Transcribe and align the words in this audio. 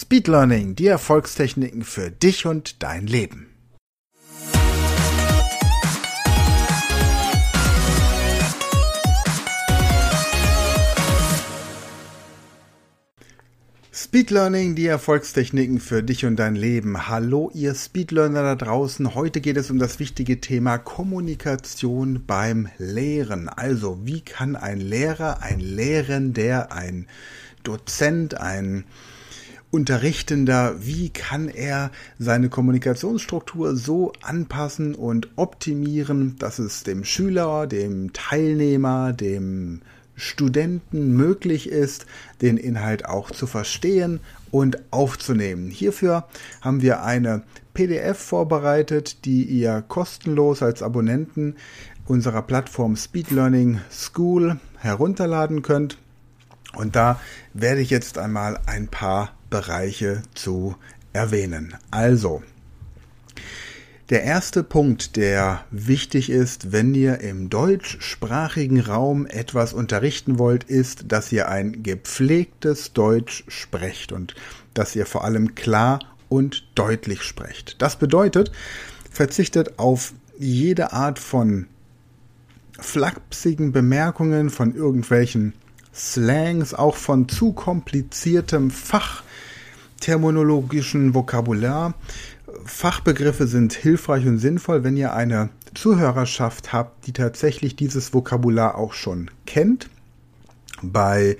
Speed 0.00 0.28
Learning, 0.28 0.76
die 0.76 0.86
Erfolgstechniken 0.86 1.82
für 1.82 2.12
dich 2.12 2.46
und 2.46 2.84
dein 2.84 3.08
Leben. 3.08 3.48
Speed 13.92 14.30
Learning, 14.30 14.76
die 14.76 14.86
Erfolgstechniken 14.86 15.80
für 15.80 16.04
dich 16.04 16.24
und 16.24 16.36
dein 16.36 16.54
Leben. 16.54 17.08
Hallo, 17.08 17.50
ihr 17.52 17.74
Speedlearner 17.74 18.42
da 18.42 18.54
draußen. 18.54 19.16
Heute 19.16 19.40
geht 19.40 19.56
es 19.56 19.68
um 19.68 19.80
das 19.80 19.98
wichtige 19.98 20.40
Thema 20.40 20.78
Kommunikation 20.78 22.24
beim 22.24 22.68
Lehren. 22.78 23.48
Also, 23.48 23.98
wie 24.04 24.20
kann 24.20 24.54
ein 24.54 24.78
Lehrer, 24.78 25.42
ein 25.42 25.58
Lehrender, 25.58 26.70
ein 26.70 27.08
Dozent, 27.64 28.40
ein 28.40 28.84
Unterrichtender, 29.70 30.76
wie 30.80 31.10
kann 31.10 31.48
er 31.48 31.90
seine 32.18 32.48
Kommunikationsstruktur 32.48 33.76
so 33.76 34.12
anpassen 34.22 34.94
und 34.94 35.28
optimieren, 35.36 36.36
dass 36.38 36.58
es 36.58 36.84
dem 36.84 37.04
Schüler, 37.04 37.66
dem 37.66 38.14
Teilnehmer, 38.14 39.12
dem 39.12 39.82
Studenten 40.16 41.12
möglich 41.12 41.68
ist, 41.68 42.06
den 42.40 42.56
Inhalt 42.56 43.04
auch 43.04 43.30
zu 43.30 43.46
verstehen 43.46 44.20
und 44.50 44.78
aufzunehmen. 44.90 45.70
Hierfür 45.70 46.26
haben 46.60 46.82
wir 46.82 47.04
eine 47.04 47.42
PDF 47.74 48.18
vorbereitet, 48.18 49.24
die 49.26 49.44
ihr 49.44 49.84
kostenlos 49.86 50.62
als 50.62 50.82
Abonnenten 50.82 51.56
unserer 52.06 52.42
Plattform 52.42 52.96
Speed 52.96 53.30
Learning 53.30 53.80
School 53.92 54.58
herunterladen 54.78 55.62
könnt. 55.62 55.98
Und 56.78 56.94
da 56.94 57.20
werde 57.54 57.80
ich 57.80 57.90
jetzt 57.90 58.18
einmal 58.18 58.60
ein 58.66 58.86
paar 58.86 59.32
Bereiche 59.50 60.22
zu 60.34 60.76
erwähnen. 61.12 61.74
Also, 61.90 62.42
der 64.10 64.22
erste 64.22 64.62
Punkt, 64.62 65.16
der 65.16 65.64
wichtig 65.72 66.30
ist, 66.30 66.70
wenn 66.72 66.94
ihr 66.94 67.20
im 67.20 67.50
deutschsprachigen 67.50 68.80
Raum 68.80 69.26
etwas 69.26 69.72
unterrichten 69.72 70.38
wollt, 70.38 70.64
ist, 70.64 71.06
dass 71.08 71.32
ihr 71.32 71.48
ein 71.48 71.82
gepflegtes 71.82 72.92
Deutsch 72.92 73.44
sprecht 73.48 74.12
und 74.12 74.34
dass 74.72 74.94
ihr 74.94 75.04
vor 75.04 75.24
allem 75.24 75.56
klar 75.56 75.98
und 76.28 76.68
deutlich 76.76 77.22
sprecht. 77.22 77.82
Das 77.82 77.96
bedeutet, 77.96 78.52
verzichtet 79.10 79.80
auf 79.80 80.14
jede 80.38 80.92
Art 80.92 81.18
von 81.18 81.66
flapsigen 82.78 83.72
Bemerkungen, 83.72 84.48
von 84.48 84.74
irgendwelchen 84.76 85.54
Slangs, 85.98 86.72
auch 86.74 86.96
von 86.96 87.28
zu 87.28 87.52
kompliziertem 87.52 88.70
fachterminologischen 88.70 91.14
Vokabular. 91.14 91.92
Fachbegriffe 92.64 93.46
sind 93.46 93.74
hilfreich 93.74 94.26
und 94.26 94.38
sinnvoll, 94.38 94.82
wenn 94.84 94.96
ihr 94.96 95.12
eine 95.12 95.50
Zuhörerschaft 95.74 96.72
habt, 96.72 97.06
die 97.06 97.12
tatsächlich 97.12 97.76
dieses 97.76 98.14
Vokabular 98.14 98.76
auch 98.76 98.94
schon 98.94 99.30
kennt. 99.46 99.90
Bei 100.82 101.36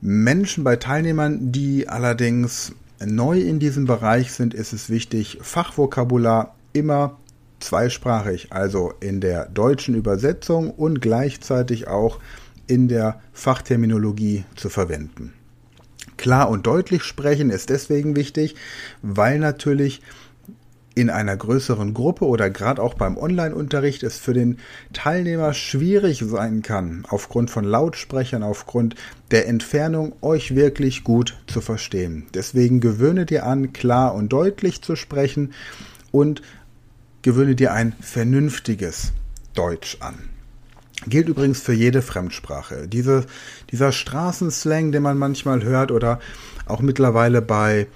Menschen, 0.00 0.64
bei 0.64 0.76
Teilnehmern, 0.76 1.52
die 1.52 1.88
allerdings 1.88 2.72
neu 3.04 3.40
in 3.40 3.58
diesem 3.58 3.86
Bereich 3.86 4.32
sind, 4.32 4.54
ist 4.54 4.72
es 4.72 4.88
wichtig, 4.88 5.38
Fachvokabular 5.42 6.54
immer 6.72 7.18
zweisprachig, 7.60 8.52
also 8.52 8.92
in 9.00 9.20
der 9.20 9.46
deutschen 9.46 9.94
Übersetzung 9.94 10.70
und 10.70 11.00
gleichzeitig 11.00 11.88
auch 11.88 12.20
in 12.66 12.88
der 12.88 13.20
Fachterminologie 13.32 14.44
zu 14.56 14.68
verwenden. 14.68 15.32
Klar 16.16 16.48
und 16.48 16.66
deutlich 16.66 17.02
sprechen 17.02 17.50
ist 17.50 17.70
deswegen 17.70 18.16
wichtig, 18.16 18.54
weil 19.02 19.38
natürlich 19.38 20.00
in 20.96 21.10
einer 21.10 21.36
größeren 21.36 21.92
Gruppe 21.92 22.24
oder 22.24 22.48
gerade 22.48 22.82
auch 22.82 22.94
beim 22.94 23.18
Online-Unterricht 23.18 24.02
es 24.02 24.16
für 24.16 24.32
den 24.32 24.58
Teilnehmer 24.94 25.52
schwierig 25.52 26.24
sein 26.26 26.62
kann, 26.62 27.04
aufgrund 27.10 27.50
von 27.50 27.64
Lautsprechern, 27.64 28.42
aufgrund 28.42 28.94
der 29.30 29.46
Entfernung 29.46 30.14
euch 30.22 30.56
wirklich 30.56 31.04
gut 31.04 31.36
zu 31.46 31.60
verstehen. 31.60 32.26
Deswegen 32.32 32.80
gewöhne 32.80 33.26
dir 33.26 33.44
an, 33.44 33.74
klar 33.74 34.14
und 34.14 34.32
deutlich 34.32 34.80
zu 34.80 34.96
sprechen 34.96 35.52
und 36.12 36.40
gewöhne 37.20 37.56
dir 37.56 37.74
ein 37.74 37.92
vernünftiges 38.00 39.12
Deutsch 39.54 39.98
an. 40.00 40.35
Gilt 41.06 41.28
übrigens 41.28 41.60
für 41.60 41.72
jede 41.72 42.02
Fremdsprache. 42.02 42.88
Diese, 42.88 43.26
dieser 43.70 43.92
Straßenslang, 43.92 44.92
den 44.92 45.02
man 45.02 45.18
manchmal 45.18 45.62
hört 45.62 45.92
oder 45.92 46.18
auch 46.66 46.80
mittlerweile 46.80 47.42
bei, 47.42 47.86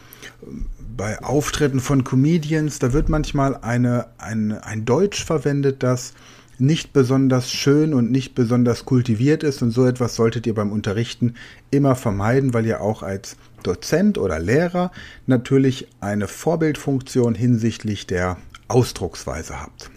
bei 0.96 1.20
Auftritten 1.22 1.80
von 1.80 2.04
Comedians, 2.04 2.78
da 2.78 2.92
wird 2.92 3.08
manchmal 3.08 3.56
eine, 3.56 4.06
ein, 4.18 4.52
ein 4.52 4.84
Deutsch 4.84 5.24
verwendet, 5.24 5.82
das 5.82 6.14
nicht 6.60 6.92
besonders 6.92 7.50
schön 7.50 7.94
und 7.94 8.10
nicht 8.10 8.34
besonders 8.34 8.84
kultiviert 8.84 9.42
ist 9.42 9.62
und 9.62 9.70
so 9.70 9.86
etwas 9.86 10.14
solltet 10.14 10.46
ihr 10.46 10.54
beim 10.54 10.70
Unterrichten 10.70 11.34
immer 11.70 11.96
vermeiden, 11.96 12.52
weil 12.52 12.66
ihr 12.66 12.82
auch 12.82 13.02
als 13.02 13.36
Dozent 13.62 14.18
oder 14.18 14.38
Lehrer 14.38 14.92
natürlich 15.26 15.88
eine 16.00 16.28
Vorbildfunktion 16.28 17.34
hinsichtlich 17.34 18.06
der 18.06 18.36
Ausdrucksweise 18.68 19.60
habt. 19.60 19.90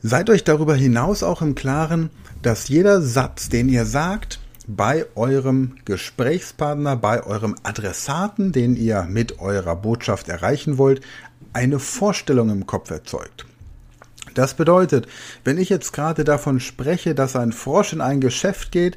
Seid 0.00 0.30
euch 0.30 0.44
darüber 0.44 0.74
hinaus 0.74 1.22
auch 1.22 1.42
im 1.42 1.54
Klaren, 1.54 2.10
dass 2.40 2.68
jeder 2.68 3.02
Satz, 3.02 3.48
den 3.48 3.68
ihr 3.68 3.84
sagt, 3.84 4.38
bei 4.68 5.06
eurem 5.16 5.76
Gesprächspartner, 5.86 6.94
bei 6.96 7.24
eurem 7.24 7.56
Adressaten, 7.62 8.52
den 8.52 8.76
ihr 8.76 9.02
mit 9.08 9.40
eurer 9.40 9.74
Botschaft 9.74 10.28
erreichen 10.28 10.78
wollt, 10.78 11.00
eine 11.52 11.78
Vorstellung 11.78 12.50
im 12.50 12.66
Kopf 12.66 12.90
erzeugt. 12.90 13.46
Das 14.34 14.54
bedeutet, 14.54 15.08
wenn 15.42 15.58
ich 15.58 15.68
jetzt 15.68 15.92
gerade 15.92 16.22
davon 16.22 16.60
spreche, 16.60 17.14
dass 17.14 17.34
ein 17.34 17.52
Frosch 17.52 17.92
in 17.92 18.00
ein 18.00 18.20
Geschäft 18.20 18.70
geht, 18.70 18.96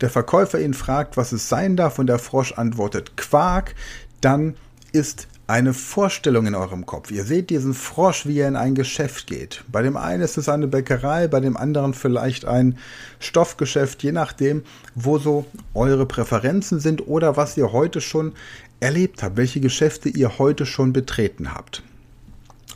der 0.00 0.10
Verkäufer 0.10 0.58
ihn 0.58 0.74
fragt, 0.74 1.16
was 1.16 1.32
es 1.32 1.48
sein 1.48 1.76
darf 1.76 1.98
und 1.98 2.06
der 2.06 2.18
Frosch 2.18 2.52
antwortet 2.52 3.16
Quark, 3.16 3.74
dann 4.20 4.56
ist 4.92 5.28
eine 5.50 5.74
Vorstellung 5.74 6.46
in 6.46 6.54
eurem 6.54 6.86
Kopf. 6.86 7.10
Ihr 7.10 7.24
seht 7.24 7.50
diesen 7.50 7.74
Frosch, 7.74 8.24
wie 8.24 8.38
er 8.38 8.46
in 8.46 8.54
ein 8.54 8.76
Geschäft 8.76 9.26
geht. 9.26 9.64
Bei 9.66 9.82
dem 9.82 9.96
einen 9.96 10.22
ist 10.22 10.38
es 10.38 10.48
eine 10.48 10.68
Bäckerei, 10.68 11.26
bei 11.26 11.40
dem 11.40 11.56
anderen 11.56 11.92
vielleicht 11.92 12.44
ein 12.44 12.78
Stoffgeschäft, 13.18 14.04
je 14.04 14.12
nachdem, 14.12 14.62
wo 14.94 15.18
so 15.18 15.46
eure 15.74 16.06
Präferenzen 16.06 16.78
sind 16.78 17.08
oder 17.08 17.36
was 17.36 17.56
ihr 17.56 17.72
heute 17.72 18.00
schon 18.00 18.32
erlebt 18.78 19.24
habt, 19.24 19.36
welche 19.36 19.60
Geschäfte 19.60 20.08
ihr 20.08 20.38
heute 20.38 20.66
schon 20.66 20.92
betreten 20.92 21.52
habt. 21.52 21.82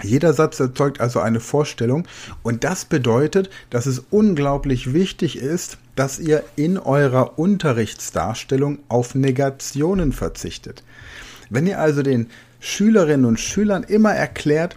Jeder 0.03 0.35
Satz 0.35 0.59
erzeugt 0.59 1.01
also 1.01 1.21
eine 1.21 1.39
Vorstellung 1.39 2.09
und 2.43 2.65
das 2.65 2.85
bedeutet, 2.85 3.51
dass 3.71 3.87
es 3.87 4.03
unglaublich 4.11 4.93
wichtig 4.93 5.39
ist, 5.39 5.79
dass 5.95 6.19
ihr 6.19 6.43
in 6.56 6.79
eurer 6.79 7.39
Unterrichtsdarstellung 7.39 8.81
auf 8.89 9.15
Negationen 9.15 10.12
verzichtet. 10.12 10.83
Wenn 11.51 11.69
ihr 11.69 11.79
also 11.79 12.03
den 12.03 12.31
Schülerinnen 12.65 13.27
und 13.27 13.39
Schülern 13.39 13.83
immer 13.83 14.15
erklärt, 14.15 14.77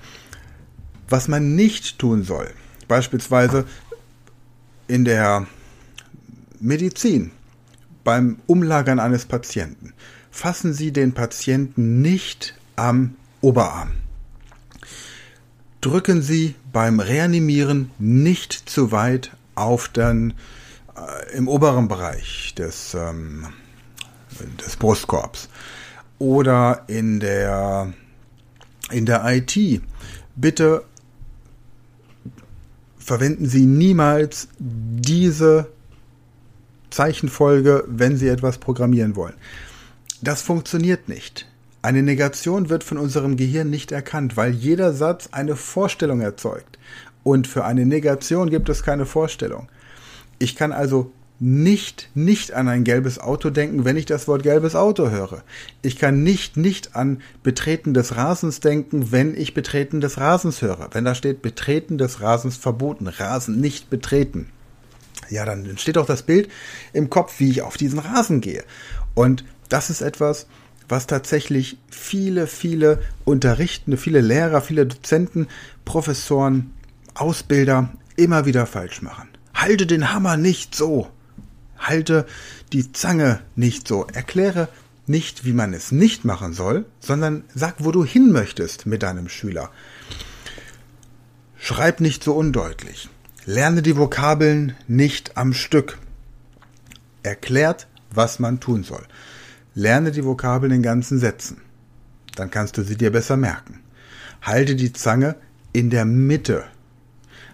was 1.08 1.30
man 1.30 1.56
nicht 1.56 2.00
tun 2.00 2.24
soll. 2.24 2.50
Beispielsweise 2.90 3.66
in 4.90 5.06
der 5.06 5.48
Medizin 6.60 7.32
beim 8.04 8.40
Umlagern 8.46 9.00
eines 9.00 9.26
Patienten. 9.26 9.94
Fassen 10.32 10.74
Sie 10.74 10.92
den 10.92 11.14
Patienten 11.14 12.02
nicht 12.02 12.56
am 12.76 13.16
Oberarm. 13.40 13.92
Drücken 15.80 16.22
Sie 16.22 16.56
beim 16.74 17.00
Reanimieren 17.00 17.92
nicht 18.00 18.70
zu 18.70 18.92
weit 18.92 19.32
auf 19.56 19.88
den 19.88 20.34
äh, 20.98 21.38
im 21.38 21.48
oberen 21.48 21.88
Bereich 21.88 22.54
des, 22.56 22.94
ähm, 22.96 23.48
des 24.66 24.76
Brustkorbs 24.76 25.48
oder 26.20 26.84
in 26.88 27.20
der, 27.20 27.94
in 28.92 29.06
der 29.06 29.24
IT. 29.26 29.82
Bitte 30.36 30.84
verwenden 32.98 33.46
Sie 33.46 33.66
niemals 33.66 34.50
diese 34.60 35.68
Zeichenfolge, 36.90 37.84
wenn 37.88 38.18
Sie 38.18 38.28
etwas 38.28 38.58
programmieren 38.58 39.16
wollen. 39.16 39.36
Das 40.22 40.42
funktioniert 40.42 41.08
nicht. 41.08 41.48
Eine 41.82 42.04
Negation 42.04 42.70
wird 42.70 42.84
von 42.84 42.98
unserem 42.98 43.38
Gehirn 43.38 43.70
nicht 43.70 43.92
erkannt, 43.92 44.36
weil 44.36 44.52
jeder 44.52 44.94
Satz 44.94 45.30
eine 45.32 45.56
Vorstellung 45.56 46.22
erzeugt. 46.22 46.78
Und 47.24 47.48
für 47.48 47.66
eine 47.66 47.86
Negation 47.86 48.50
gibt 48.50 48.70
es 48.70 48.84
keine 48.84 49.06
Vorstellung. 49.06 49.70
Ich 50.40 50.56
kann 50.56 50.72
also 50.72 51.12
nicht, 51.40 52.10
nicht 52.16 52.54
an 52.54 52.68
ein 52.68 52.84
gelbes 52.84 53.20
Auto 53.20 53.50
denken, 53.50 53.86
wenn 53.86 53.98
ich 53.98 54.06
das 54.06 54.28
Wort 54.28 54.44
gelbes 54.44 54.76
Auto 54.76 55.10
höre. 55.10 55.44
Ich 55.84 55.98
kann 55.98 56.24
nicht, 56.24 56.58
nicht 56.58 56.96
an 56.96 57.22
Betreten 57.44 57.94
des 57.94 58.16
Rasens 58.16 58.60
denken, 58.60 59.12
wenn 59.12 59.36
ich 59.36 59.54
Betreten 59.54 60.02
des 60.02 60.18
Rasens 60.18 60.62
höre. 60.62 60.90
Wenn 60.92 61.06
da 61.06 61.14
steht 61.14 61.42
Betreten 61.42 61.98
des 61.98 62.22
Rasens 62.22 62.58
verboten, 62.58 63.08
Rasen 63.08 63.60
nicht 63.62 63.90
betreten. 63.90 64.50
Ja, 65.30 65.46
dann 65.46 65.66
entsteht 65.66 65.98
auch 65.98 66.06
das 66.06 66.24
Bild 66.24 66.50
im 66.94 67.10
Kopf, 67.10 67.40
wie 67.40 67.52
ich 67.52 67.62
auf 67.62 67.78
diesen 67.78 68.00
Rasen 68.00 68.42
gehe. 68.42 68.64
Und 69.14 69.44
das 69.70 69.90
ist 69.90 70.02
etwas, 70.02 70.48
was 70.90 71.06
tatsächlich 71.06 71.78
viele, 71.90 72.48
viele 72.48 73.00
Unterrichtende, 73.26 73.98
viele 73.98 74.22
Lehrer, 74.22 74.62
viele 74.62 74.86
Dozenten, 74.86 75.48
Professoren, 75.86 76.74
Ausbilder 77.14 77.90
immer 78.16 78.46
wieder 78.46 78.66
falsch 78.66 79.02
machen. 79.02 79.28
Halte 79.54 79.86
den 79.86 80.14
Hammer 80.14 80.38
nicht 80.38 80.74
so. 80.76 81.10
Halte 81.78 82.26
die 82.74 82.92
Zange 82.92 83.42
nicht 83.56 83.88
so. 83.88 84.06
Erkläre 84.08 84.70
nicht, 85.06 85.46
wie 85.46 85.54
man 85.54 85.74
es 85.74 85.92
nicht 85.92 86.26
machen 86.26 86.54
soll, 86.54 86.86
sondern 87.00 87.44
sag, 87.54 87.76
wo 87.80 87.92
du 87.92 88.04
hin 88.04 88.32
möchtest 88.32 88.86
mit 88.86 89.04
deinem 89.04 89.30
Schüler. 89.30 89.72
Schreib 91.58 92.02
nicht 92.02 92.24
so 92.24 92.34
undeutlich. 92.34 93.10
Lerne 93.46 93.82
die 93.82 93.98
Vokabeln 93.98 94.76
nicht 94.88 95.38
am 95.38 95.54
Stück. 95.54 95.98
Erklärt, 97.24 97.88
was 98.12 98.40
man 98.40 98.60
tun 98.60 98.84
soll. 98.84 99.06
Lerne 99.74 100.12
die 100.12 100.26
Vokabeln 100.26 100.72
in 100.72 100.84
ganzen 100.84 101.20
Sätzen. 101.20 101.62
Dann 102.36 102.52
kannst 102.52 102.78
du 102.78 102.84
sie 102.84 102.98
dir 102.98 103.12
besser 103.12 103.38
merken. 103.38 103.80
Halte 104.42 104.76
die 104.76 104.94
Zange 104.94 105.36
in 105.72 105.90
der 105.90 106.06
Mitte. 106.06 106.66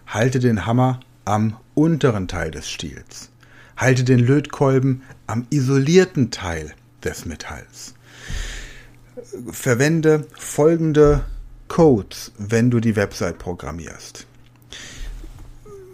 Halte 0.08 0.40
den 0.40 0.66
Hammer 0.66 1.00
am 1.26 1.58
unteren 1.74 2.28
Teil 2.28 2.52
des 2.52 2.70
Stiels. 2.70 3.30
Halte 3.78 4.04
den 4.04 4.20
Lötkolben 4.20 5.02
am 5.28 5.48
isolierten 5.50 6.32
Teil 6.32 6.74
des 7.04 7.26
Metalls. 7.26 7.94
Verwende 9.52 10.28
folgende 10.38 11.24
Codes, 11.68 12.32
wenn 12.38 12.70
du 12.70 12.80
die 12.80 12.96
Website 12.96 13.40
programmierst. 13.40 14.28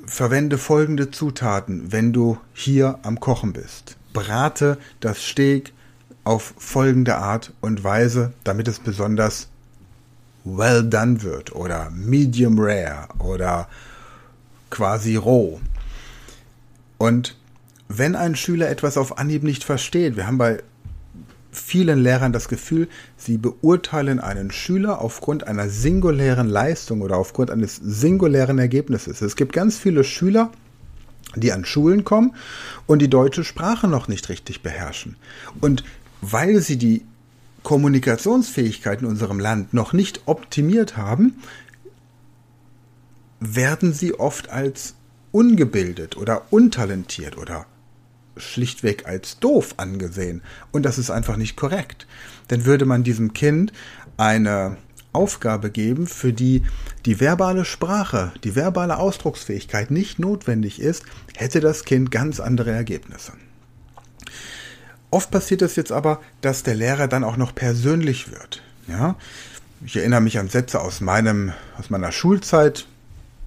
Verwende 0.06 0.58
folgende 0.58 1.12
Zutaten, 1.12 1.92
wenn 1.92 2.12
du 2.12 2.38
hier 2.54 3.00
am 3.04 3.20
Kochen 3.20 3.54
bist. 3.54 3.96
Brate 4.12 4.78
das 5.00 5.24
Steak 5.24 5.72
auf 6.24 6.54
folgende 6.58 7.16
Art 7.16 7.54
und 7.62 7.84
Weise, 7.84 8.34
damit 8.44 8.68
es 8.68 8.80
besonders 8.80 9.48
well 10.44 10.84
done 10.84 11.22
wird 11.22 11.56
oder 11.56 11.90
medium 11.92 12.58
rare 12.60 13.08
oder 13.20 13.68
quasi 14.70 15.16
roh. 15.16 15.60
Und 16.98 17.38
wenn 17.90 18.16
ein 18.16 18.36
Schüler 18.36 18.70
etwas 18.70 18.98
auf 18.98 19.18
Anhieb 19.18 19.44
nicht 19.44 19.64
versteht, 19.64 20.16
wir 20.16 20.28
haben 20.28 20.38
bei 20.38 20.62
vielen 21.52 22.02
Lehrern 22.04 22.32
das 22.32 22.48
Gefühl, 22.48 22.88
sie 23.18 23.38
beurteilen 23.38 24.20
einen 24.20 24.52
Schüler 24.52 25.02
aufgrund 25.02 25.48
einer 25.48 25.68
singulären 25.70 26.48
Leistung 26.48 27.02
oder 27.02 27.18
aufgrund 27.18 27.50
eines 27.50 27.76
singulären 27.76 28.60
Ergebnisses. 28.60 29.22
Es 29.22 29.36
gibt 29.36 29.54
ganz 29.54 29.78
viele 29.78 30.04
Schüler, 30.04 30.52
die 31.36 31.52
an 31.52 31.66
Schulen 31.66 32.04
kommen 32.04 32.36
und 32.86 33.02
die 33.02 33.10
deutsche 33.10 33.44
Sprache 33.44 33.88
noch 33.88 34.08
nicht 34.08 34.30
richtig 34.30 34.62
beherrschen. 34.62 35.16
Und 35.60 35.84
weil 36.22 36.62
sie 36.62 36.78
die 36.78 37.04
Kommunikationsfähigkeit 37.64 39.02
in 39.02 39.08
unserem 39.08 39.40
Land 39.40 39.74
noch 39.74 39.94
nicht 39.94 40.22
optimiert 40.28 40.96
haben, 40.96 41.36
werden 43.40 43.94
sie 43.94 44.14
oft 44.14 44.50
als 44.50 44.94
ungebildet 45.32 46.18
oder 46.18 46.44
untalentiert 46.52 47.38
oder 47.38 47.66
schlichtweg 48.38 49.08
als 49.08 49.40
doof 49.40 49.76
angesehen. 49.78 50.42
Und 50.72 50.84
das 50.84 50.98
ist 50.98 51.10
einfach 51.10 51.38
nicht 51.38 51.56
korrekt. 51.56 52.08
Denn 52.50 52.66
würde 52.66 52.86
man 52.86 53.04
diesem 53.04 53.34
Kind 53.34 53.74
eine 54.18 54.78
Aufgabe 55.12 55.72
geben, 55.72 56.08
für 56.08 56.34
die 56.34 56.64
die 57.06 57.20
verbale 57.20 57.66
Sprache, 57.66 58.32
die 58.44 58.56
verbale 58.56 58.98
Ausdrucksfähigkeit 58.98 59.92
nicht 59.92 60.20
notwendig 60.20 60.80
ist, 60.80 61.04
hätte 61.36 61.60
das 61.60 61.86
Kind 61.86 62.12
ganz 62.12 62.40
andere 62.40 62.72
Ergebnisse. 62.72 63.34
Oft 65.12 65.32
passiert 65.32 65.62
es 65.62 65.76
jetzt 65.76 65.92
aber, 65.92 66.22
dass 66.42 66.64
der 66.64 66.76
Lehrer 66.76 67.08
dann 67.08 67.24
auch 67.24 67.38
noch 67.38 67.56
persönlich 67.56 68.32
wird. 68.32 68.62
Ja? 68.88 69.16
Ich 69.86 69.96
erinnere 69.96 70.22
mich 70.22 70.38
an 70.38 70.50
Sätze 70.50 70.82
aus 70.82 71.02
meinem, 71.02 71.54
aus 71.78 71.90
meiner 71.90 72.12
Schulzeit. 72.12 72.86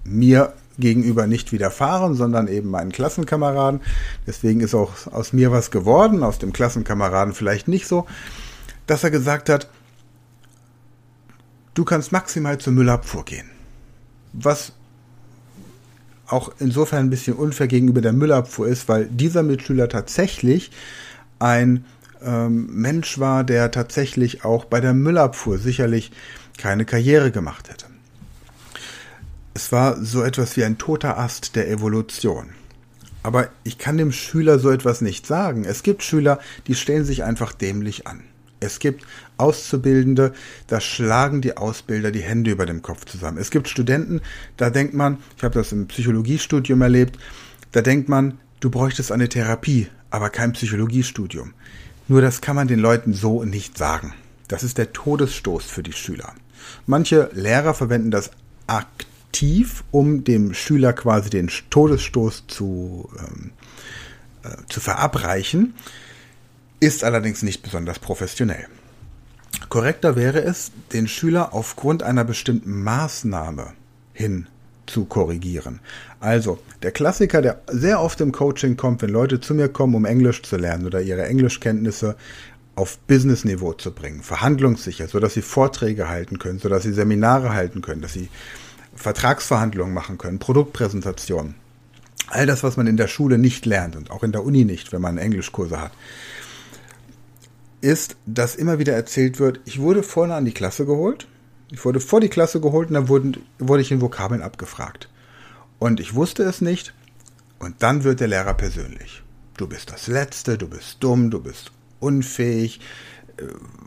Mir 0.05 0.55
gegenüber 0.79 1.27
nicht 1.27 1.53
widerfahren, 1.53 2.15
sondern 2.15 2.49
eben 2.49 2.71
meinen 2.71 2.93
Klassenkameraden. 2.93 3.81
Deswegen 4.27 4.61
ist 4.61 4.75
auch 4.75 4.93
aus 5.13 5.33
mir 5.33 5.53
was 5.53 5.71
geworden, 5.71 6.23
aus 6.23 6.39
dem 6.39 6.53
Klassenkameraden 6.53 7.35
vielleicht 7.35 7.69
nicht 7.69 7.87
so, 7.87 8.07
dass 8.87 9.05
er 9.05 9.11
gesagt 9.11 9.49
hat, 9.49 9.69
du 11.75 11.85
kannst 11.85 12.13
maximal 12.13 12.59
zur 12.59 12.73
Müllabfuhr 12.73 13.25
gehen. 13.25 13.51
Was 14.33 14.73
auch 16.27 16.53
insofern 16.59 17.07
ein 17.07 17.11
bisschen 17.11 17.35
unfair 17.35 17.69
gegenüber 17.69 18.01
der 18.01 18.15
Müllabfuhr 18.15 18.67
ist, 18.67 18.89
weil 18.89 19.07
dieser 19.07 19.43
Mitschüler 19.43 19.89
tatsächlich 19.89 20.71
ein 21.39 21.85
ähm, 22.25 22.69
Mensch 22.73 23.19
war, 23.19 23.45
der 23.45 23.71
tatsächlich 23.71 24.45
auch 24.45 24.65
bei 24.65 24.81
der 24.81 24.95
Müllabfuhr 24.95 25.59
sicherlich 25.59 26.13
keine 26.57 26.85
Karriere 26.85 27.31
gemacht 27.31 27.69
hätte. 27.69 27.92
Es 29.55 29.71
war 29.71 30.03
so 30.03 30.23
etwas 30.23 30.57
wie 30.57 30.65
ein 30.65 30.79
toter 30.79 31.19
Ast 31.19 31.57
der 31.57 31.71
Evolution. 31.71 32.51
Aber 33.23 33.51
ich 33.65 33.77
kann 33.77 33.99
dem 33.99 34.11
Schüler 34.11 34.59
so 34.59 34.71
etwas 34.71 35.03
nicht 35.03 35.27
sagen. 35.27 35.65
Es 35.65 35.83
gibt 35.83 36.03
Schüler, 36.03 36.41
die 36.67 36.75
stellen 36.75 37.05
sich 37.05 37.23
einfach 37.23 37.53
dämlich 37.53 38.07
an. 38.07 38.23
Es 38.61 38.79
gibt 38.79 39.05
Auszubildende, 39.37 40.33
da 40.69 40.81
schlagen 40.81 41.43
die 41.43 41.57
Ausbilder 41.57 42.13
die 42.13 42.23
Hände 42.23 42.51
über 42.51 42.65
dem 42.65 42.81
Kopf 42.81 43.05
zusammen. 43.05 43.39
Es 43.39 43.51
gibt 43.51 43.69
Studenten, 43.69 44.23
da 44.57 44.71
denkt 44.71 44.95
man, 44.95 45.19
ich 45.37 45.45
habe 45.45 45.55
das 45.55 45.73
im 45.73 45.87
Psychologiestudium 45.89 46.81
erlebt, 46.81 47.19
da 47.73 47.83
denkt 47.83 48.09
man, 48.09 48.39
du 48.61 48.71
bräuchtest 48.71 49.13
eine 49.13 49.29
Therapie, 49.29 49.89
aber 50.11 50.31
kein 50.31 50.53
Psychologiestudium. 50.53 51.53
Nur 52.09 52.23
das 52.23 52.41
kann 52.41 52.57
man 52.57 52.69
den 52.69 52.79
Leuten 52.79 53.13
so 53.13 53.45
nicht 53.45 53.77
sagen. 53.77 54.15
Das 54.49 54.63
ist 54.63 54.79
der 54.79 54.93
Todesstoß 54.93 55.65
für 55.65 55.83
die 55.83 55.93
Schüler. 55.93 56.33
Manche 56.87 57.31
Lehrer 57.35 57.75
verwenden 57.75 58.11
das 58.11 58.31
aktiv 58.67 59.09
aktiv, 59.33 59.83
um 59.91 60.25
dem 60.25 60.53
Schüler 60.53 60.93
quasi 60.93 61.31
den 61.31 61.51
Todesstoß 61.71 62.45
zu, 62.49 63.09
ähm, 63.19 63.51
äh, 64.45 64.49
zu 64.69 64.81
verabreichen, 64.81 65.73
ist 66.81 67.03
allerdings 67.03 67.43
nicht 67.43 67.63
besonders 67.63 67.99
professionell. 67.99 68.67
Korrekter 69.71 70.17
wäre 70.17 70.43
es, 70.43 70.71
den 70.93 71.09
Schüler 71.09 71.55
aufgrund 71.55 72.03
einer 72.03 72.25
bestimmten 72.25 72.83
Maßnahme 72.83 73.73
hin 74.13 74.49
zu 74.85 75.07
korrigieren. 75.07 75.81
Also, 76.21 76.59
der 76.83 76.91
Klassiker, 76.91 77.41
der 77.41 77.63
sehr 77.69 78.01
oft 78.01 78.21
im 78.21 78.33
Coaching 78.33 78.77
kommt, 78.77 79.01
wenn 79.01 79.11
Leute 79.11 79.41
zu 79.41 79.55
mir 79.55 79.71
kommen, 79.71 79.95
um 79.95 80.05
Englisch 80.05 80.43
zu 80.43 80.59
lernen 80.59 80.85
oder 80.85 81.01
ihre 81.01 81.25
Englischkenntnisse 81.25 82.17
auf 82.75 82.99
Business-Niveau 82.99 83.73
zu 83.73 83.93
bringen, 83.93 84.23
verhandlungssicher, 84.23 85.09
sodass 85.09 85.35
sie 85.35 85.43
Vorträge 85.43 86.11
halten 86.11 86.39
können, 86.39 86.59
sodass 86.59 86.83
sie 86.83 86.93
Seminare 86.93 87.55
halten 87.55 87.81
können, 87.81 88.03
dass 88.03 88.13
sie 88.13 88.29
Vertragsverhandlungen 89.03 89.93
machen 89.93 90.19
können, 90.19 90.39
Produktpräsentationen. 90.39 91.55
All 92.29 92.47
das, 92.47 92.63
was 92.63 92.77
man 92.77 92.87
in 92.87 92.97
der 92.97 93.09
Schule 93.09 93.37
nicht 93.37 93.67
lernt 93.67 93.97
und 93.97 94.11
auch 94.11 94.23
in 94.23 94.33
der 94.33 94.45
Uni 94.45 94.65
nicht, 94.65 94.93
wenn 94.93 95.03
man 95.03 95.19
Englischkurse 95.19 95.81
hat, 95.81 95.93
ist, 97.83 98.17
dass 98.27 98.55
immer 98.55 98.79
wieder 98.79 98.95
erzählt 98.95 99.39
wird, 99.39 99.61
ich 99.65 99.81
wurde 99.81 100.03
vorne 100.03 100.35
an 100.35 100.45
die 100.45 100.55
Klasse 100.55 100.87
geholt, 100.87 101.27
ich 101.71 101.85
wurde 101.85 102.01
vor 102.01 102.21
die 102.21 102.29
Klasse 102.29 102.61
geholt 102.61 102.89
und 102.89 102.95
dann 102.95 103.09
wurden, 103.09 103.37
wurde 103.59 103.83
ich 103.83 103.91
in 103.91 104.01
Vokabeln 104.01 104.41
abgefragt. 104.41 105.09
Und 105.79 106.01
ich 106.01 106.15
wusste 106.15 106.45
es 106.45 106.61
nicht 106.61 106.95
und 107.59 107.83
dann 107.83 108.05
wird 108.05 108.21
der 108.21 108.29
Lehrer 108.29 108.55
persönlich. 108.55 109.23
Du 109.57 109.67
bist 109.67 109.91
das 109.91 110.07
Letzte, 110.07 110.57
du 110.57 110.69
bist 110.69 110.99
dumm, 111.01 111.31
du 111.31 111.41
bist 111.41 111.73
unfähig, 111.99 112.81
äh, 113.37 113.45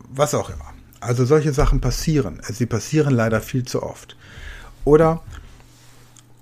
was 0.09 0.33
auch 0.33 0.49
immer. 0.49 0.73
Also 0.99 1.25
solche 1.25 1.53
Sachen 1.53 1.81
passieren. 1.81 2.41
Sie 2.49 2.65
passieren 2.65 3.13
leider 3.13 3.41
viel 3.41 3.63
zu 3.63 3.83
oft. 3.83 4.17
Oder 4.85 5.23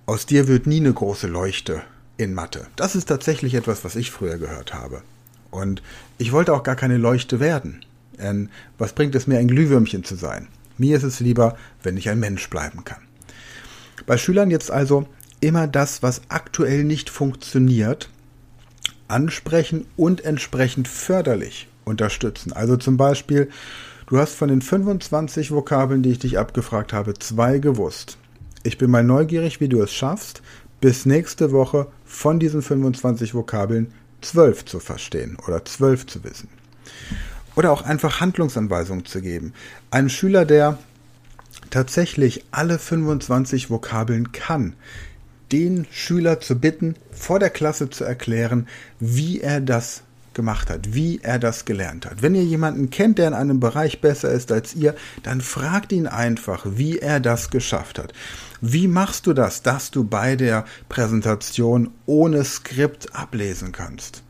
aus 0.05 0.25
dir 0.25 0.49
wird 0.49 0.67
nie 0.67 0.81
eine 0.81 0.93
große 0.93 1.27
Leuchte 1.27 1.81
in 2.17 2.33
Mathe. 2.33 2.67
Das 2.75 2.95
ist 2.95 3.05
tatsächlich 3.05 3.55
etwas, 3.55 3.85
was 3.85 3.95
ich 3.95 4.11
früher 4.11 4.37
gehört 4.37 4.73
habe. 4.73 5.01
Und 5.49 5.81
ich 6.17 6.33
wollte 6.33 6.53
auch 6.53 6.63
gar 6.63 6.75
keine 6.75 6.97
Leuchte 6.97 7.39
werden. 7.39 7.85
Denn 8.19 8.49
was 8.77 8.93
bringt 8.93 9.15
es 9.15 9.27
mir, 9.27 9.39
ein 9.39 9.47
Glühwürmchen 9.47 10.03
zu 10.03 10.15
sein? 10.15 10.49
Mir 10.77 10.97
ist 10.97 11.03
es 11.03 11.19
lieber, 11.19 11.57
wenn 11.83 11.97
ich 11.97 12.09
ein 12.09 12.19
Mensch 12.19 12.49
bleiben 12.49 12.83
kann. 12.83 13.01
Bei 14.05 14.17
Schülern 14.17 14.51
jetzt 14.51 14.71
also 14.71 15.07
immer 15.39 15.67
das, 15.67 16.03
was 16.03 16.21
aktuell 16.27 16.83
nicht 16.83 17.09
funktioniert, 17.09 18.09
ansprechen 19.07 19.85
und 19.95 20.25
entsprechend 20.25 20.87
förderlich 20.87 21.67
unterstützen. 21.85 22.51
Also 22.51 22.75
zum 22.75 22.97
Beispiel, 22.97 23.49
du 24.07 24.17
hast 24.17 24.35
von 24.35 24.49
den 24.49 24.61
25 24.61 25.51
Vokabeln, 25.51 26.03
die 26.03 26.11
ich 26.11 26.19
dich 26.19 26.39
abgefragt 26.39 26.91
habe, 26.91 27.13
zwei 27.13 27.59
gewusst. 27.59 28.17
Ich 28.65 28.77
bin 28.77 28.89
mal 28.89 29.03
neugierig, 29.03 29.59
wie 29.59 29.67
du 29.67 29.81
es 29.81 29.93
schaffst, 29.93 30.41
bis 30.79 31.05
nächste 31.05 31.51
Woche 31.51 31.87
von 32.05 32.39
diesen 32.39 32.61
25 32.61 33.33
Vokabeln 33.33 33.93
12 34.21 34.63
zu 34.63 34.79
verstehen 34.79 35.37
oder 35.45 35.65
12 35.65 36.07
zu 36.07 36.23
wissen. 36.23 36.47
Oder 37.55 37.73
auch 37.73 37.81
einfach 37.81 38.21
Handlungsanweisungen 38.21 39.05
zu 39.05 39.21
geben. 39.21 39.53
Ein 39.91 40.09
Schüler, 40.09 40.45
der 40.45 40.79
tatsächlich 41.71 42.45
alle 42.51 42.79
25 42.79 43.69
Vokabeln 43.69 44.31
kann, 44.31 44.75
den 45.51 45.85
Schüler 45.91 46.39
zu 46.39 46.57
bitten, 46.57 46.95
vor 47.11 47.39
der 47.39 47.49
Klasse 47.49 47.89
zu 47.89 48.05
erklären, 48.05 48.67
wie 48.99 49.41
er 49.41 49.59
das 49.59 50.03
gemacht 50.33 50.69
hat, 50.69 50.93
wie 50.93 51.19
er 51.21 51.37
das 51.37 51.65
gelernt 51.65 52.05
hat. 52.05 52.21
Wenn 52.21 52.35
ihr 52.35 52.43
jemanden 52.43 52.89
kennt, 52.89 53.19
der 53.19 53.27
in 53.27 53.33
einem 53.33 53.59
Bereich 53.59 54.01
besser 54.01 54.31
ist 54.31 54.51
als 54.51 54.73
ihr, 54.73 54.95
dann 55.21 55.41
fragt 55.41 55.91
ihn 55.91 56.07
einfach, 56.07 56.65
wie 56.65 56.99
er 56.99 57.19
das 57.19 57.49
geschafft 57.49 57.99
hat. 57.99 58.13
Wie 58.65 58.87
machst 58.87 59.27
du 59.27 59.33
das, 59.33 59.61
dass 59.61 59.91
du 59.91 60.05
bei 60.05 60.37
der 60.37 60.63
Präsentation 60.87 61.91
ohne 62.05 62.45
Skript 62.45 63.13
ablesen 63.13 63.73
kannst? 63.73 64.23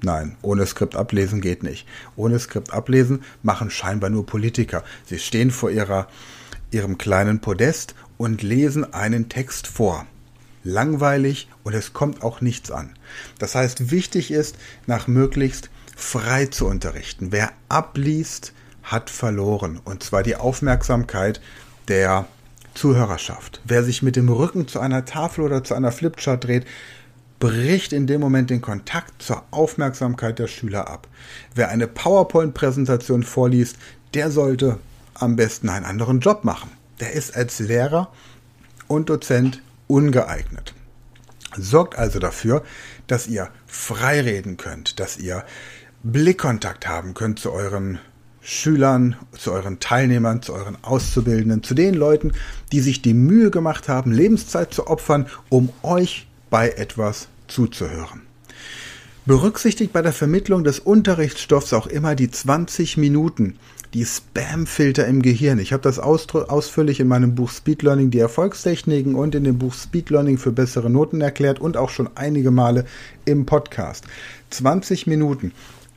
Nein, 0.00 0.38
ohne 0.40 0.64
Skript 0.64 0.96
ablesen 0.96 1.42
geht 1.42 1.62
nicht. 1.62 1.86
Ohne 2.16 2.38
Skript 2.38 2.72
ablesen 2.72 3.24
machen 3.42 3.68
scheinbar 3.68 4.08
nur 4.08 4.24
Politiker. 4.24 4.84
Sie 5.04 5.18
stehen 5.18 5.50
vor 5.50 5.70
ihrer, 5.70 6.08
ihrem 6.70 6.96
kleinen 6.96 7.42
Podest 7.42 7.94
und 8.16 8.42
lesen 8.42 8.94
einen 8.94 9.28
Text 9.28 9.66
vor 9.66 10.06
langweilig 10.64 11.50
und 11.62 11.74
es 11.74 11.92
kommt 11.92 12.22
auch 12.22 12.40
nichts 12.40 12.70
an. 12.70 12.94
Das 13.38 13.54
heißt, 13.54 13.90
wichtig 13.90 14.30
ist, 14.30 14.56
nach 14.86 15.08
möglichst 15.08 15.68
frei 15.94 16.46
zu 16.46 16.66
unterrichten. 16.66 17.32
Wer 17.32 17.52
abliest, 17.68 18.54
hat 18.82 19.10
verloren. 19.10 19.78
Und 19.84 20.02
zwar 20.02 20.22
die 20.22 20.36
Aufmerksamkeit 20.36 21.42
der 21.88 22.26
Zuhörerschaft. 22.76 23.60
Wer 23.64 23.82
sich 23.82 24.02
mit 24.02 24.16
dem 24.16 24.28
Rücken 24.28 24.68
zu 24.68 24.80
einer 24.80 25.04
Tafel 25.04 25.44
oder 25.44 25.64
zu 25.64 25.74
einer 25.74 25.92
Flipchart 25.92 26.44
dreht, 26.44 26.66
bricht 27.38 27.92
in 27.92 28.06
dem 28.06 28.20
Moment 28.20 28.50
den 28.50 28.60
Kontakt 28.60 29.22
zur 29.22 29.42
Aufmerksamkeit 29.50 30.38
der 30.38 30.46
Schüler 30.46 30.88
ab. 30.88 31.08
Wer 31.54 31.68
eine 31.68 31.86
PowerPoint-Präsentation 31.86 33.22
vorliest, 33.22 33.76
der 34.14 34.30
sollte 34.30 34.78
am 35.14 35.36
besten 35.36 35.68
einen 35.68 35.84
anderen 35.84 36.20
Job 36.20 36.44
machen. 36.44 36.70
Der 37.00 37.12
ist 37.12 37.36
als 37.36 37.58
Lehrer 37.58 38.12
und 38.88 39.10
Dozent 39.10 39.62
ungeeignet. 39.86 40.74
Sorgt 41.56 41.98
also 41.98 42.18
dafür, 42.18 42.62
dass 43.06 43.26
ihr 43.26 43.48
frei 43.66 44.20
reden 44.20 44.56
könnt, 44.56 45.00
dass 45.00 45.18
ihr 45.18 45.44
Blickkontakt 46.02 46.86
haben 46.86 47.14
könnt 47.14 47.38
zu 47.38 47.52
euren 47.52 47.98
Schülern, 48.48 49.16
zu 49.36 49.50
euren 49.50 49.80
Teilnehmern, 49.80 50.40
zu 50.40 50.52
euren 50.52 50.76
Auszubildenden, 50.82 51.64
zu 51.64 51.74
den 51.74 51.94
Leuten, 51.94 52.30
die 52.70 52.78
sich 52.78 53.02
die 53.02 53.12
Mühe 53.12 53.50
gemacht 53.50 53.88
haben, 53.88 54.12
Lebenszeit 54.12 54.72
zu 54.72 54.86
opfern, 54.86 55.26
um 55.48 55.70
euch 55.82 56.28
bei 56.48 56.68
etwas 56.68 57.26
zuzuhören. 57.48 58.22
Berücksichtigt 59.24 59.92
bei 59.92 60.00
der 60.00 60.12
Vermittlung 60.12 60.62
des 60.62 60.78
Unterrichtsstoffs 60.78 61.72
auch 61.72 61.88
immer 61.88 62.14
die 62.14 62.30
20 62.30 62.96
Minuten, 62.98 63.56
die 63.94 64.04
Spam-Filter 64.04 65.08
im 65.08 65.22
Gehirn. 65.22 65.58
Ich 65.58 65.72
habe 65.72 65.82
das 65.82 65.98
ausführlich 65.98 67.00
in 67.00 67.08
meinem 67.08 67.34
Buch 67.34 67.50
Speed 67.50 67.82
Learning, 67.82 68.12
die 68.12 68.20
Erfolgstechniken 68.20 69.16
und 69.16 69.34
in 69.34 69.42
dem 69.42 69.58
Buch 69.58 69.74
Speed 69.74 70.10
Learning 70.10 70.38
für 70.38 70.52
bessere 70.52 70.88
Noten 70.88 71.20
erklärt 71.20 71.58
und 71.58 71.76
auch 71.76 71.90
schon 71.90 72.10
einige 72.14 72.52
Male 72.52 72.84
im 73.24 73.44
Podcast. 73.44 74.04
20 74.50 75.08
Minuten. 75.08 75.50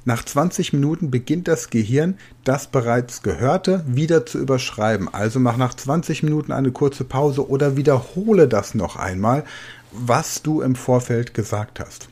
Nach 0.10 0.26
20 0.26 0.74
Minuten 0.74 1.12
beginnt 1.12 1.48
das 1.48 1.70
Gehirn, 1.70 2.18
das 2.44 2.66
bereits 2.66 3.22
Gehörte 3.22 3.84
wieder 3.86 4.26
zu 4.26 4.40
überschreiben. 4.40 5.08
Also 5.14 5.40
mach 5.40 5.56
nach 5.56 5.76
20 5.76 6.24
Minuten 6.24 6.52
eine 6.52 6.72
kurze 6.72 7.04
Pause 7.04 7.48
oder 7.48 7.78
wiederhole 7.78 8.48
das 8.48 8.74
noch 8.74 8.96
einmal, 8.96 9.44
was 9.92 10.42
du 10.42 10.62
im 10.62 10.74
Vorfeld 10.74 11.36
gesagt 11.36 11.80
hast. 11.80 12.10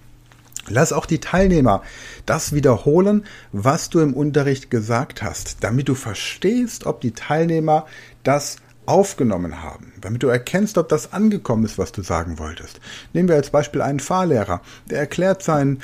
Lass 0.67 0.93
auch 0.93 1.07
die 1.07 1.17
Teilnehmer 1.19 1.81
das 2.27 2.53
wiederholen, 2.53 3.25
was 3.51 3.89
du 3.89 3.99
im 3.99 4.13
Unterricht 4.13 4.69
gesagt 4.69 5.23
hast, 5.23 5.63
damit 5.63 5.89
du 5.89 5.95
verstehst, 5.95 6.85
ob 6.85 7.01
die 7.01 7.13
Teilnehmer 7.13 7.87
das 8.21 8.57
aufgenommen 8.85 9.63
haben, 9.63 9.91
damit 10.01 10.21
du 10.21 10.27
erkennst, 10.27 10.77
ob 10.77 10.87
das 10.87 11.13
angekommen 11.13 11.65
ist, 11.65 11.79
was 11.79 11.93
du 11.93 12.03
sagen 12.03 12.37
wolltest. 12.37 12.79
Nehmen 13.13 13.27
wir 13.27 13.37
als 13.37 13.49
Beispiel 13.49 13.81
einen 13.81 13.99
Fahrlehrer, 13.99 14.61
der 14.87 14.99
erklärt 14.99 15.41
seinen 15.41 15.81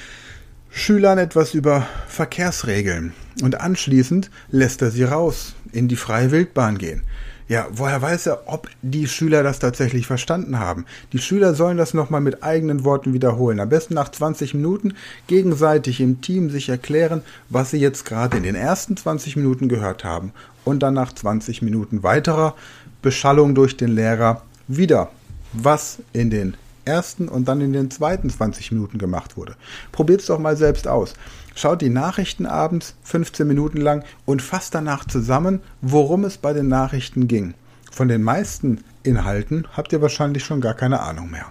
Schülern 0.76 1.20
etwas 1.20 1.54
über 1.54 1.86
Verkehrsregeln 2.08 3.14
und 3.44 3.62
anschließend 3.62 4.32
lässt 4.50 4.82
er 4.82 4.90
sie 4.90 5.04
raus 5.04 5.54
in 5.72 5.88
die 5.88 5.96
freie 5.96 6.32
Wildbahn 6.32 6.80
gehen. 6.80 7.04
Ja, 7.48 7.68
woher 7.72 8.02
weiß 8.02 8.26
er, 8.26 8.48
ob 8.48 8.68
die 8.82 9.08
Schüler 9.08 9.44
das 9.44 9.60
tatsächlich 9.60 10.08
verstanden 10.08 10.58
haben? 10.58 10.86
Die 11.14 11.20
Schüler 11.20 11.54
sollen 11.54 11.78
das 11.78 11.94
nochmal 11.94 12.22
mit 12.22 12.44
eigenen 12.44 12.84
Worten 12.84 13.14
wiederholen. 13.14 13.60
Am 13.60 13.70
besten 13.70 13.94
nach 13.94 14.10
20 14.10 14.56
Minuten 14.56 14.96
gegenseitig 15.28 16.02
im 16.02 16.22
Team 16.22 16.50
sich 16.50 16.70
erklären, 16.70 17.22
was 17.50 17.70
sie 17.70 17.78
jetzt 17.78 18.04
gerade 18.06 18.36
in 18.36 18.44
den 18.44 18.56
ersten 18.56 18.98
20 18.98 19.36
Minuten 19.36 19.70
gehört 19.70 20.04
haben. 20.04 20.32
Und 20.66 20.82
dann 20.82 20.96
nach 20.96 21.14
20 21.14 21.62
Minuten 21.62 22.02
weiterer 22.02 22.56
Beschallung 23.04 23.54
durch 23.54 23.78
den 23.78 23.94
Lehrer 23.94 24.42
wieder, 24.68 25.12
was 25.54 26.00
in 26.14 26.32
den 26.32 26.58
ersten 26.86 27.28
und 27.28 27.48
dann 27.48 27.62
in 27.62 27.74
den 27.74 27.92
zweiten 27.92 28.30
20 28.30 28.72
Minuten 28.72 28.98
gemacht 28.98 29.38
wurde. 29.38 29.56
Probiert 29.92 30.22
es 30.22 30.28
doch 30.28 30.40
mal 30.40 30.58
selbst 30.58 30.88
aus. 30.88 31.14
Schaut 31.56 31.82
die 31.82 31.90
Nachrichten 31.90 32.46
abends 32.46 32.96
15 33.04 33.48
Minuten 33.48 33.78
lang 33.78 34.04
und 34.26 34.42
fasst 34.42 34.74
danach 34.76 35.06
zusammen, 35.06 35.62
worum 35.82 36.24
es 36.24 36.38
bei 36.38 36.54
den 36.54 36.68
Nachrichten 36.68 37.28
ging. 37.28 37.54
Von 37.92 38.08
den 38.08 38.24
meisten 38.24 38.84
Inhalten 39.04 39.68
habt 39.74 39.94
ihr 39.94 40.02
wahrscheinlich 40.02 40.44
schon 40.44 40.62
gar 40.62 40.74
keine 40.74 41.02
Ahnung 41.02 41.30
mehr. 41.30 41.46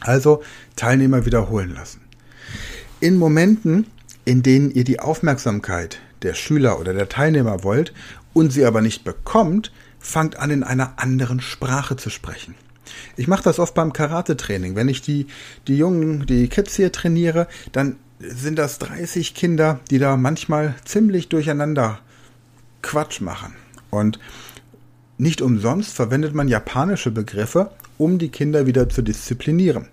Also 0.00 0.42
Teilnehmer 0.76 1.26
wiederholen 1.26 1.74
lassen. 1.74 2.00
In 3.00 3.18
Momenten, 3.18 3.86
in 4.24 4.42
denen 4.42 4.70
ihr 4.70 4.84
die 4.84 5.00
Aufmerksamkeit 5.00 5.98
der 6.22 6.34
Schüler 6.34 6.80
oder 6.80 6.94
der 6.94 7.08
Teilnehmer 7.08 7.62
wollt 7.62 7.92
und 8.32 8.52
sie 8.52 8.64
aber 8.64 8.80
nicht 8.80 9.04
bekommt, 9.04 9.72
fangt 9.98 10.36
an 10.36 10.50
in 10.50 10.62
einer 10.62 10.94
anderen 10.96 11.40
Sprache 11.40 11.96
zu 11.96 12.10
sprechen. 12.10 12.54
Ich 13.16 13.28
mache 13.28 13.42
das 13.42 13.58
oft 13.58 13.74
beim 13.74 13.92
Karate-Training. 13.92 14.76
Wenn 14.76 14.88
ich 14.88 15.02
die, 15.02 15.26
die 15.66 15.76
Jungen, 15.76 16.26
die 16.26 16.48
Kids 16.48 16.76
hier 16.76 16.92
trainiere, 16.92 17.46
dann 17.72 17.96
sind 18.18 18.58
das 18.58 18.78
30 18.78 19.34
Kinder, 19.34 19.80
die 19.90 19.98
da 19.98 20.16
manchmal 20.16 20.74
ziemlich 20.84 21.28
durcheinander 21.28 22.00
Quatsch 22.82 23.20
machen. 23.20 23.54
Und 23.90 24.18
nicht 25.18 25.42
umsonst 25.42 25.94
verwendet 25.94 26.34
man 26.34 26.48
japanische 26.48 27.10
Begriffe, 27.10 27.70
um 27.98 28.18
die 28.18 28.30
Kinder 28.30 28.66
wieder 28.66 28.88
zu 28.88 29.02
disziplinieren. 29.02 29.88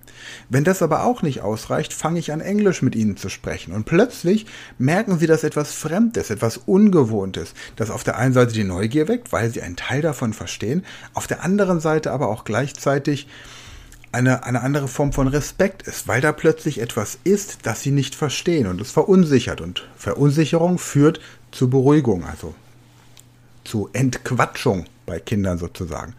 Wenn 0.50 0.64
das 0.64 0.82
aber 0.82 1.04
auch 1.04 1.22
nicht 1.22 1.42
ausreicht, 1.42 1.94
fange 1.94 2.20
ich 2.20 2.32
an 2.32 2.42
Englisch 2.42 2.82
mit 2.82 2.96
ihnen 2.96 3.18
zu 3.18 3.30
sprechen. 3.30 3.74
Und 3.74 3.86
plötzlich 3.86 4.46
merken 4.78 5.20
sie, 5.20 5.28
dass 5.28 5.44
etwas 5.44 5.74
Fremdes, 5.74 6.30
etwas 6.30 6.58
Ungewohntes, 6.58 7.54
das 7.76 7.90
auf 7.90 8.04
der 8.04 8.18
einen 8.18 8.34
Seite 8.34 8.54
die 8.54 8.64
Neugier 8.64 9.08
weckt, 9.08 9.32
weil 9.32 9.50
sie 9.50 9.62
einen 9.62 9.76
Teil 9.76 10.02
davon 10.02 10.34
verstehen, 10.34 10.86
auf 11.14 11.28
der 11.28 11.44
anderen 11.44 11.80
Seite 11.80 12.12
aber 12.12 12.30
auch 12.30 12.44
gleichzeitig 12.44 13.28
eine, 14.12 14.44
eine 14.44 14.62
andere 14.62 14.88
Form 14.88 15.14
von 15.14 15.28
Respekt 15.28 15.84
ist, 15.84 16.08
weil 16.08 16.22
da 16.22 16.32
plötzlich 16.32 16.80
etwas 16.80 17.20
ist, 17.24 17.60
das 17.64 17.82
sie 17.82 17.92
nicht 17.92 18.16
verstehen 18.16 18.68
und 18.68 18.82
es 18.82 18.92
verunsichert. 18.92 19.62
Und 19.62 19.88
Verunsicherung 19.98 20.80
führt 20.80 21.20
zu 21.52 21.70
Beruhigung, 21.70 22.26
also 22.26 22.56
zu 23.64 23.90
Entquatschung 23.94 24.86
bei 25.06 25.20
Kindern 25.20 25.58
sozusagen. 25.58 26.14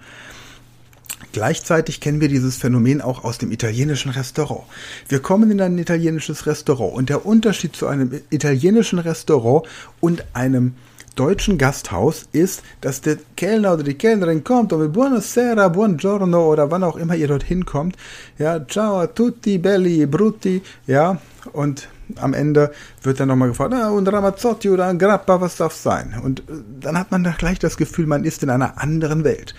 Gleichzeitig 1.33 2.01
kennen 2.01 2.21
wir 2.21 2.29
dieses 2.29 2.57
Phänomen 2.57 3.01
auch 3.01 3.25
aus 3.25 3.39
dem 3.39 3.53
italienischen 3.53 4.11
Restaurant. 4.11 4.65
Wir 5.09 5.21
kommen 5.21 5.51
in 5.51 5.61
ein 5.61 5.79
italienisches 5.79 6.47
Restaurant 6.47 6.95
und 6.95 7.11
der 7.11 7.27
Unterschied 7.27 7.77
zu 7.77 7.87
einem 7.87 8.21
italienischen 8.31 8.99
Restaurant 8.99 9.67
und 10.01 10.25
einem 10.33 10.75
deutschen 11.19 11.59
Gasthaus 11.59 12.29
ist, 12.33 12.63
dass 12.81 13.01
der 13.01 13.19
Kellner 13.37 13.75
oder 13.75 13.83
die 13.83 13.95
Kellnerin 13.95 14.45
kommt 14.45 14.73
und 14.73 14.81
mit 14.81 14.93
Buonasera, 14.93 15.69
Buongiorno 15.69 16.51
oder 16.51 16.71
wann 16.71 16.85
auch 16.85 16.97
immer 16.97 17.17
ihr 17.17 17.27
dorthin 17.27 17.65
kommt, 17.65 17.97
ja, 18.39 18.65
ciao 18.67 19.01
a 19.01 19.09
tutti, 19.09 19.59
belli, 19.59 20.07
brutti, 20.07 20.63
ja, 20.87 21.19
und 21.53 21.89
am 22.17 22.35
Ende 22.35 22.73
wird 23.03 23.21
dann 23.21 23.29
nochmal 23.29 23.49
gefragt, 23.49 23.75
ah, 23.75 23.91
und 23.91 24.11
Ramazzotti 24.11 24.71
oder 24.71 24.87
ein 24.87 24.99
Grappa, 24.99 25.41
was 25.41 25.57
darf 25.57 25.75
sein? 25.75 26.19
Und 26.23 26.41
äh, 26.41 26.43
dann 26.81 26.99
hat 26.99 27.11
man 27.11 27.25
da 27.25 27.33
gleich 27.37 27.59
das 27.59 27.77
Gefühl, 27.77 28.07
man 28.07 28.25
ist 28.25 28.43
in 28.43 28.51
einer 28.51 28.81
anderen 28.81 29.25
Welt. 29.25 29.55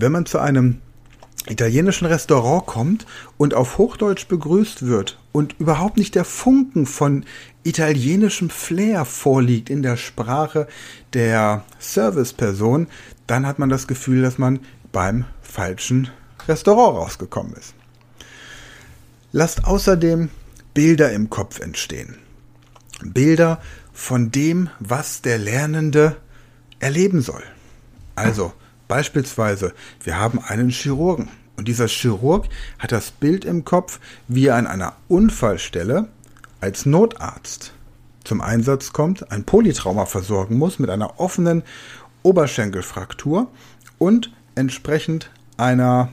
Wenn 0.00 0.12
man 0.12 0.26
zu 0.26 0.38
einem 0.38 0.80
italienischen 1.48 2.06
Restaurant 2.06 2.66
kommt 2.66 3.06
und 3.36 3.54
auf 3.54 3.78
Hochdeutsch 3.78 4.28
begrüßt 4.28 4.86
wird 4.86 5.18
und 5.32 5.56
überhaupt 5.58 5.96
nicht 5.96 6.14
der 6.14 6.24
Funken 6.24 6.86
von 6.86 7.24
italienischem 7.64 8.48
Flair 8.48 9.04
vorliegt 9.04 9.70
in 9.70 9.82
der 9.82 9.96
Sprache 9.96 10.68
der 11.14 11.64
Serviceperson, 11.80 12.86
dann 13.26 13.44
hat 13.44 13.58
man 13.58 13.70
das 13.70 13.88
Gefühl, 13.88 14.22
dass 14.22 14.38
man 14.38 14.60
beim 14.92 15.24
falschen 15.42 16.10
Restaurant 16.46 16.96
rausgekommen 16.96 17.54
ist. 17.54 17.74
Lasst 19.32 19.64
außerdem 19.64 20.30
Bilder 20.74 21.12
im 21.12 21.28
Kopf 21.28 21.58
entstehen. 21.58 22.18
Bilder 23.02 23.60
von 23.92 24.30
dem, 24.30 24.70
was 24.78 25.22
der 25.22 25.38
Lernende 25.38 26.16
erleben 26.78 27.20
soll. 27.20 27.42
Also, 28.14 28.52
Beispielsweise, 28.88 29.74
wir 30.02 30.18
haben 30.18 30.40
einen 30.42 30.70
Chirurgen 30.70 31.28
und 31.56 31.68
dieser 31.68 31.88
Chirurg 31.88 32.46
hat 32.78 32.92
das 32.92 33.10
Bild 33.10 33.44
im 33.44 33.64
Kopf, 33.64 34.00
wie 34.26 34.46
er 34.46 34.56
an 34.56 34.66
einer 34.66 34.94
Unfallstelle 35.08 36.08
als 36.60 36.86
Notarzt 36.86 37.72
zum 38.24 38.40
Einsatz 38.40 38.92
kommt, 38.92 39.32
ein 39.32 39.44
Polytrauma 39.44 40.06
versorgen 40.06 40.58
muss 40.58 40.78
mit 40.78 40.90
einer 40.90 41.18
offenen 41.18 41.62
Oberschenkelfraktur 42.22 43.48
und 43.98 44.32
entsprechend 44.54 45.30
einer 45.56 46.10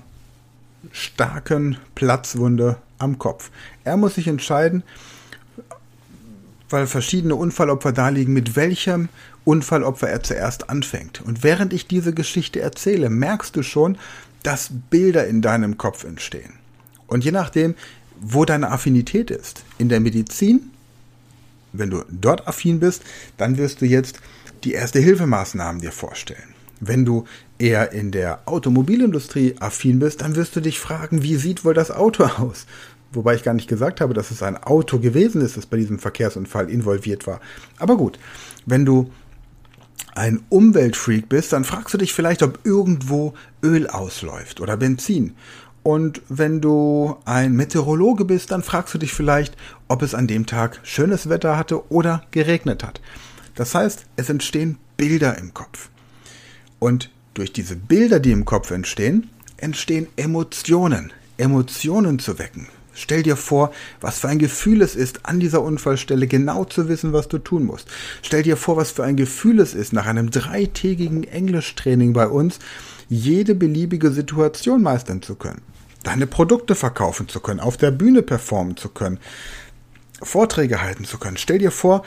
starken 0.91 1.77
Platzwunde 1.93 2.77
am 2.99 3.19
Kopf. 3.19 3.51
Er 3.83 3.97
muss 3.97 4.15
sich 4.15 4.27
entscheiden, 4.27 4.83
weil 6.69 6.87
verschiedene 6.87 7.35
Unfallopfer 7.35 7.91
da 7.91 8.09
liegen, 8.09 8.33
mit 8.33 8.55
welchem 8.55 9.09
Unfallopfer 9.45 10.09
er 10.09 10.23
zuerst 10.23 10.69
anfängt. 10.69 11.21
Und 11.21 11.43
während 11.43 11.71
ich 11.71 11.87
diese 11.87 12.13
Geschichte 12.13 12.59
erzähle, 12.59 13.09
merkst 13.09 13.55
du 13.55 13.63
schon, 13.63 13.97
dass 14.43 14.69
Bilder 14.89 15.25
in 15.27 15.41
deinem 15.41 15.77
Kopf 15.77 16.03
entstehen. 16.03 16.53
Und 17.07 17.23
je 17.23 17.31
nachdem, 17.31 17.75
wo 18.19 18.45
deine 18.45 18.71
Affinität 18.71 19.31
ist, 19.31 19.63
in 19.77 19.89
der 19.89 19.99
Medizin, 19.99 20.71
wenn 21.73 21.89
du 21.89 22.03
dort 22.09 22.47
affin 22.47 22.79
bist, 22.79 23.03
dann 23.37 23.57
wirst 23.57 23.81
du 23.81 23.85
jetzt 23.85 24.19
die 24.63 24.73
erste 24.73 24.99
Hilfemaßnahmen 24.99 25.81
dir 25.81 25.91
vorstellen. 25.91 26.53
Wenn 26.79 27.05
du 27.05 27.25
eher 27.57 27.91
in 27.91 28.11
der 28.11 28.39
Automobilindustrie 28.45 29.55
affin 29.59 29.99
bist, 29.99 30.21
dann 30.21 30.35
wirst 30.35 30.55
du 30.55 30.61
dich 30.61 30.79
fragen, 30.79 31.23
wie 31.23 31.35
sieht 31.35 31.63
wohl 31.63 31.73
das 31.73 31.91
Auto 31.91 32.23
aus? 32.23 32.65
Wobei 33.11 33.35
ich 33.35 33.43
gar 33.43 33.53
nicht 33.53 33.69
gesagt 33.69 34.01
habe, 34.01 34.13
dass 34.13 34.31
es 34.31 34.43
ein 34.43 34.61
Auto 34.61 34.99
gewesen 34.99 35.41
ist, 35.41 35.55
das 35.55 35.65
bei 35.65 35.77
diesem 35.77 35.99
Verkehrsunfall 35.99 36.69
involviert 36.69 37.27
war. 37.27 37.39
Aber 37.77 37.95
gut, 37.95 38.19
wenn 38.65 38.85
du 38.85 39.11
ein 40.15 40.43
Umweltfreak 40.49 41.29
bist, 41.29 41.53
dann 41.53 41.65
fragst 41.65 41.93
du 41.93 41.97
dich 41.97 42.13
vielleicht, 42.13 42.41
ob 42.41 42.59
irgendwo 42.65 43.33
Öl 43.61 43.87
ausläuft 43.87 44.61
oder 44.61 44.77
Benzin. 44.77 45.35
Und 45.83 46.21
wenn 46.29 46.61
du 46.61 47.17
ein 47.25 47.53
Meteorologe 47.53 48.25
bist, 48.25 48.49
dann 48.49 48.63
fragst 48.63 48.93
du 48.95 48.97
dich 48.97 49.13
vielleicht, 49.13 49.55
ob 49.87 50.01
es 50.01 50.15
an 50.15 50.25
dem 50.25 50.47
Tag 50.47 50.79
schönes 50.81 51.29
Wetter 51.29 51.57
hatte 51.57 51.91
oder 51.91 52.23
geregnet 52.31 52.83
hat. 52.83 53.01
Das 53.53 53.75
heißt, 53.75 54.05
es 54.15 54.29
entstehen 54.29 54.77
Bilder 54.97 55.37
im 55.37 55.53
Kopf. 55.53 55.89
Und 56.79 57.11
durch 57.35 57.53
diese 57.53 57.75
Bilder, 57.75 58.19
die 58.19 58.31
im 58.31 58.45
Kopf 58.45 58.71
entstehen, 58.71 59.29
entstehen 59.57 60.07
Emotionen. 60.15 61.13
Emotionen 61.37 62.17
zu 62.17 62.39
wecken. 62.39 62.67
Stell 62.95 63.23
dir 63.23 63.35
vor, 63.35 63.71
was 64.01 64.19
für 64.19 64.29
ein 64.29 64.39
Gefühl 64.39 64.81
es 64.81 64.95
ist, 64.95 65.25
an 65.25 65.39
dieser 65.39 65.61
Unfallstelle 65.61 66.27
genau 66.27 66.63
zu 66.63 66.87
wissen, 66.87 67.13
was 67.13 67.27
du 67.27 67.37
tun 67.37 67.65
musst. 67.65 67.87
Stell 68.21 68.41
dir 68.41 68.57
vor, 68.57 68.77
was 68.77 68.91
für 68.91 69.03
ein 69.03 69.17
Gefühl 69.17 69.59
es 69.59 69.73
ist, 69.73 69.93
nach 69.93 70.05
einem 70.05 70.31
dreitägigen 70.31 71.25
Englischtraining 71.25 72.13
bei 72.13 72.27
uns 72.27 72.59
jede 73.09 73.53
beliebige 73.53 74.11
Situation 74.11 74.81
meistern 74.81 75.21
zu 75.21 75.35
können. 75.35 75.61
Deine 76.03 76.25
Produkte 76.25 76.73
verkaufen 76.73 77.27
zu 77.27 77.39
können, 77.39 77.59
auf 77.59 77.77
der 77.77 77.91
Bühne 77.91 78.21
performen 78.21 78.77
zu 78.77 78.89
können, 78.89 79.19
Vorträge 80.21 80.81
halten 80.81 81.03
zu 81.03 81.17
können. 81.17 81.37
Stell 81.37 81.59
dir 81.59 81.71
vor, 81.71 82.03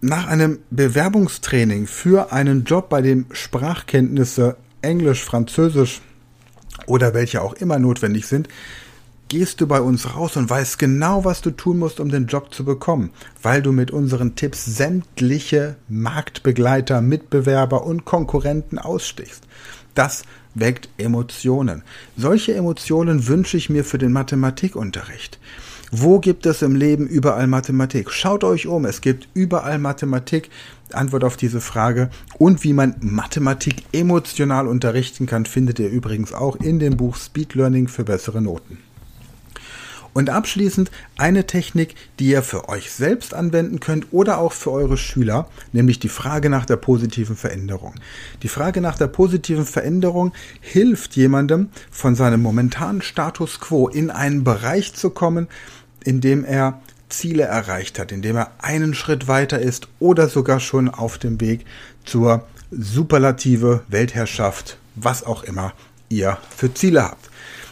nach 0.00 0.28
einem 0.28 0.60
Bewerbungstraining 0.70 1.86
für 1.86 2.32
einen 2.32 2.64
Job, 2.64 2.88
bei 2.88 3.02
dem 3.02 3.26
Sprachkenntnisse 3.32 4.56
Englisch, 4.80 5.24
Französisch 5.24 6.00
oder 6.86 7.14
welche 7.14 7.42
auch 7.42 7.54
immer 7.54 7.78
notwendig 7.78 8.26
sind, 8.26 8.48
gehst 9.28 9.60
du 9.60 9.66
bei 9.66 9.80
uns 9.80 10.14
raus 10.14 10.36
und 10.36 10.48
weißt 10.48 10.78
genau, 10.78 11.24
was 11.24 11.40
du 11.42 11.50
tun 11.50 11.78
musst, 11.78 12.00
um 12.00 12.10
den 12.10 12.26
Job 12.26 12.52
zu 12.52 12.64
bekommen, 12.64 13.10
weil 13.42 13.62
du 13.62 13.72
mit 13.72 13.90
unseren 13.90 14.34
Tipps 14.34 14.64
sämtliche 14.64 15.76
Marktbegleiter, 15.88 17.00
Mitbewerber 17.00 17.84
und 17.84 18.04
Konkurrenten 18.04 18.78
ausstichst. 18.78 19.44
Das 19.94 20.22
weckt 20.54 20.88
Emotionen. 20.96 21.82
Solche 22.16 22.54
Emotionen 22.54 23.26
wünsche 23.26 23.56
ich 23.56 23.70
mir 23.70 23.84
für 23.84 23.98
den 23.98 24.12
Mathematikunterricht. 24.12 25.38
Wo 25.90 26.18
gibt 26.18 26.44
es 26.44 26.60
im 26.60 26.76
Leben 26.76 27.06
überall 27.06 27.46
Mathematik? 27.46 28.10
Schaut 28.10 28.44
euch 28.44 28.66
um, 28.66 28.84
es 28.84 29.00
gibt 29.00 29.28
überall 29.32 29.78
Mathematik. 29.78 30.50
Antwort 30.92 31.24
auf 31.24 31.36
diese 31.36 31.60
Frage 31.60 32.10
und 32.38 32.64
wie 32.64 32.72
man 32.72 32.96
Mathematik 33.00 33.84
emotional 33.92 34.66
unterrichten 34.66 35.26
kann, 35.26 35.44
findet 35.44 35.78
ihr 35.78 35.90
übrigens 35.90 36.32
auch 36.32 36.56
in 36.56 36.78
dem 36.78 36.96
Buch 36.96 37.16
Speed 37.16 37.54
Learning 37.54 37.88
für 37.88 38.04
bessere 38.04 38.40
Noten. 38.40 38.78
Und 40.14 40.30
abschließend 40.30 40.90
eine 41.16 41.46
Technik, 41.46 41.94
die 42.18 42.28
ihr 42.28 42.42
für 42.42 42.68
euch 42.68 42.90
selbst 42.90 43.34
anwenden 43.34 43.80
könnt 43.80 44.06
oder 44.10 44.38
auch 44.38 44.52
für 44.52 44.72
eure 44.72 44.96
Schüler, 44.96 45.48
nämlich 45.72 45.98
die 45.98 46.08
Frage 46.08 46.50
nach 46.50 46.66
der 46.66 46.76
positiven 46.76 47.36
Veränderung. 47.36 47.94
Die 48.42 48.48
Frage 48.48 48.80
nach 48.80 48.96
der 48.96 49.06
positiven 49.06 49.66
Veränderung 49.66 50.32
hilft 50.60 51.16
jemandem 51.16 51.68
von 51.90 52.14
seinem 52.14 52.42
momentanen 52.42 53.02
Status 53.02 53.60
quo 53.60 53.88
in 53.88 54.10
einen 54.10 54.44
Bereich 54.44 54.94
zu 54.94 55.10
kommen, 55.10 55.48
in 56.04 56.20
dem 56.20 56.44
er 56.44 56.80
Ziele 57.08 57.44
erreicht 57.44 57.98
hat, 57.98 58.12
in 58.12 58.22
dem 58.22 58.36
er 58.36 58.52
einen 58.58 58.94
Schritt 58.94 59.28
weiter 59.28 59.58
ist 59.58 59.88
oder 59.98 60.28
sogar 60.28 60.60
schon 60.60 60.88
auf 60.88 61.18
dem 61.18 61.40
Weg 61.40 61.64
zur 62.04 62.46
superlative 62.70 63.82
Weltherrschaft, 63.88 64.78
was 64.94 65.24
auch 65.24 65.42
immer 65.42 65.72
ihr 66.08 66.38
für 66.54 66.72
Ziele 66.72 67.02
habt. 67.02 67.30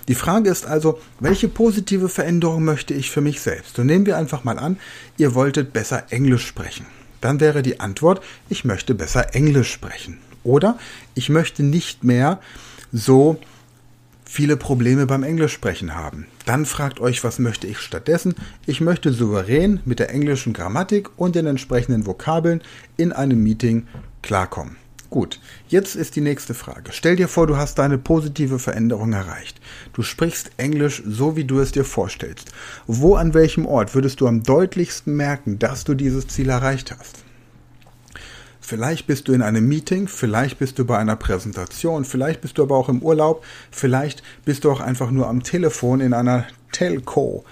Die 0.09 0.14
Frage 0.14 0.51
ist 0.51 0.66
also, 0.66 1.01
welche 1.19 1.49
positive 1.49 2.09
Veränderung 2.09 2.64
möchte 2.64 2.95
ich 2.95 3.11
für 3.11 3.21
mich 3.21 3.40
selbst? 3.40 3.79
Und 3.79 3.87
nehmen 3.87 4.07
wir 4.07 4.16
einfach 4.16 4.45
mal 4.45 4.59
an, 4.59 4.79
ihr 5.16 5.35
wolltet 5.35 5.73
besser 5.73 6.05
Englisch 6.11 6.47
sprechen. 6.47 6.87
Dann 7.21 7.40
wäre 7.40 7.62
die 7.62 7.81
Antwort, 7.81 8.23
ich 8.49 8.64
möchte 8.64 8.95
besser 8.95 9.35
Englisch 9.35 9.73
sprechen. 9.73 10.19
Oder 10.45 10.79
ich 11.14 11.29
möchte 11.29 11.64
nicht 11.64 12.05
mehr 12.05 12.40
so 12.92 13.40
viele 14.25 14.57
Probleme 14.57 15.07
beim 15.07 15.25
Englischsprechen 15.25 15.95
haben. 15.95 16.27
Dann 16.45 16.66
fragt 16.66 17.01
euch, 17.01 17.25
was 17.25 17.38
möchte 17.38 17.66
ich 17.66 17.79
stattdessen? 17.79 18.35
Ich 18.66 18.81
möchte 18.81 19.12
souverän 19.12 19.81
mit 19.85 19.99
der 19.99 20.11
englischen 20.11 20.53
Grammatik 20.53 21.11
und 21.16 21.35
den 21.35 21.47
entsprechenden 21.47 22.07
Vokabeln 22.07 22.62
in 22.97 23.12
einem 23.12 23.42
Meeting 23.42 23.88
klarkommen. 24.23 24.77
Gut, 25.16 25.40
jetzt 25.68 25.96
ist 25.96 26.14
die 26.14 26.20
nächste 26.20 26.52
Frage. 26.52 26.90
Stell 26.92 27.16
dir 27.16 27.26
vor, 27.26 27.46
du 27.46 27.57
hast 27.57 27.79
deine 27.79 27.96
positive 27.96 28.59
Veränderung 28.59 29.14
erreicht. 29.14 29.59
Du 29.94 30.02
sprichst 30.02 30.50
Englisch 30.59 31.02
so, 31.07 31.37
wie 31.37 31.44
du 31.44 31.59
es 31.59 31.72
dir 31.72 31.87
vorstellst. 31.87 32.52
Wo 32.87 33.14
an 33.14 33.33
welchem 33.33 33.64
Ort 33.64 33.94
würdest 33.94 34.20
du 34.20 34.26
am 34.26 34.42
deutlichsten 34.42 35.16
merken, 35.16 35.59
dass 35.59 35.85
du 35.85 35.94
dieses 35.94 36.29
Ziel 36.29 36.50
erreicht 36.50 36.94
hast? 36.94 37.24
Vielleicht 38.61 39.07
bist 39.07 39.29
du 39.29 39.33
in 39.33 39.40
einem 39.40 39.66
Meeting, 39.66 40.07
vielleicht 40.07 40.59
bist 40.59 40.79
du 40.79 40.85
bei 40.85 40.98
einer 40.98 41.16
Präsentation, 41.16 42.05
vielleicht 42.05 42.42
bist 42.42 42.59
du 42.59 42.64
aber 42.64 42.76
auch 42.76 42.90
im 42.90 43.00
Urlaub, 43.00 43.42
vielleicht 43.70 44.22
bist 44.44 44.64
du 44.64 44.70
auch 44.70 44.81
einfach 44.81 45.11
nur 45.11 45.29
am 45.29 45.42
Telefon 45.42 46.02
in 46.02 46.12
einer 46.12 46.44
Telco. 46.72 47.42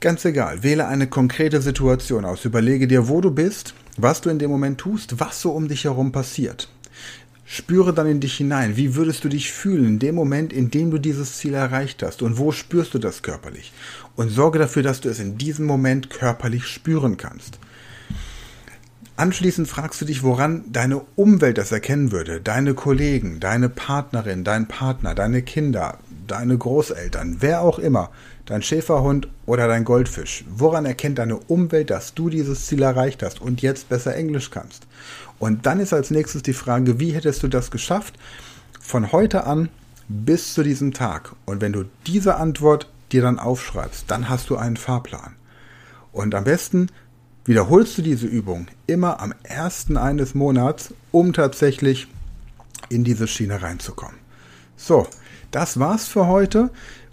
Ganz 0.00 0.24
egal, 0.24 0.64
wähle 0.64 0.88
eine 0.88 1.06
konkrete 1.06 1.62
Situation 1.62 2.24
aus, 2.24 2.44
überlege 2.44 2.88
dir, 2.88 3.06
wo 3.06 3.20
du 3.20 3.30
bist 3.30 3.72
was 3.96 4.20
du 4.20 4.30
in 4.30 4.38
dem 4.38 4.50
Moment 4.50 4.78
tust, 4.78 5.20
was 5.20 5.40
so 5.40 5.50
um 5.50 5.68
dich 5.68 5.84
herum 5.84 6.12
passiert. 6.12 6.68
Spüre 7.44 7.94
dann 7.94 8.08
in 8.08 8.18
dich 8.18 8.36
hinein. 8.36 8.76
Wie 8.76 8.96
würdest 8.96 9.22
du 9.22 9.28
dich 9.28 9.52
fühlen 9.52 9.84
in 9.84 9.98
dem 10.00 10.16
Moment, 10.16 10.52
in 10.52 10.70
dem 10.70 10.90
du 10.90 10.98
dieses 10.98 11.36
Ziel 11.36 11.54
erreicht 11.54 12.02
hast? 12.02 12.22
Und 12.22 12.38
wo 12.38 12.50
spürst 12.50 12.94
du 12.94 12.98
das 12.98 13.22
körperlich? 13.22 13.72
Und 14.16 14.30
sorge 14.30 14.58
dafür, 14.58 14.82
dass 14.82 15.00
du 15.00 15.08
es 15.08 15.20
in 15.20 15.38
diesem 15.38 15.64
Moment 15.64 16.10
körperlich 16.10 16.66
spüren 16.66 17.16
kannst. 17.16 17.60
Anschließend 19.18 19.66
fragst 19.68 20.00
du 20.00 20.04
dich, 20.04 20.22
woran 20.24 20.64
deine 20.72 21.00
Umwelt 21.14 21.56
das 21.56 21.72
erkennen 21.72 22.12
würde. 22.12 22.40
Deine 22.40 22.74
Kollegen, 22.74 23.40
deine 23.40 23.70
Partnerin, 23.70 24.44
dein 24.44 24.68
Partner, 24.68 25.14
deine 25.14 25.40
Kinder, 25.40 25.98
deine 26.26 26.56
Großeltern, 26.56 27.36
wer 27.40 27.60
auch 27.60 27.78
immer 27.78 28.10
dein 28.44 28.62
Schäferhund 28.62 29.28
oder 29.46 29.68
dein 29.68 29.84
Goldfisch? 29.84 30.44
Woran 30.48 30.86
erkennt 30.86 31.18
deine 31.18 31.36
Umwelt, 31.36 31.90
dass 31.90 32.14
du 32.14 32.28
dieses 32.30 32.66
Ziel 32.66 32.82
erreicht 32.82 33.22
hast 33.22 33.40
und 33.40 33.62
jetzt 33.62 33.88
besser 33.88 34.14
Englisch 34.14 34.50
kannst? 34.50 34.86
Und 35.38 35.66
dann 35.66 35.80
ist 35.80 35.92
als 35.92 36.10
nächstes 36.10 36.42
die 36.42 36.52
Frage, 36.52 36.98
wie 37.00 37.12
hättest 37.12 37.42
du 37.42 37.48
das 37.48 37.70
geschafft? 37.70 38.14
Von 38.80 39.12
heute 39.12 39.44
an 39.44 39.68
bis 40.08 40.54
zu 40.54 40.62
diesem 40.62 40.92
Tag. 40.92 41.34
Und 41.44 41.60
wenn 41.60 41.72
du 41.72 41.84
diese 42.06 42.36
Antwort 42.36 42.88
dir 43.12 43.22
dann 43.22 43.38
aufschreibst, 43.38 44.10
dann 44.10 44.28
hast 44.28 44.50
du 44.50 44.56
einen 44.56 44.76
Fahrplan. 44.76 45.34
Und 46.12 46.34
am 46.34 46.44
besten 46.44 46.88
wiederholst 47.44 47.98
du 47.98 48.02
diese 48.02 48.26
Übung 48.26 48.68
immer 48.86 49.20
am 49.20 49.34
ersten 49.42 49.96
eines 49.96 50.34
Monats, 50.34 50.94
um 51.12 51.32
tatsächlich 51.32 52.08
in 52.88 53.04
diese 53.04 53.26
Schiene 53.26 53.62
reinzukommen. 53.62 54.16
So, 54.76 55.06
das 55.56 55.80
war's 55.80 56.06
für 56.06 56.26
heute. 56.26 56.68